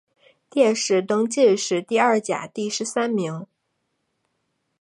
[0.49, 3.45] 殿试登进士第二甲第十三名。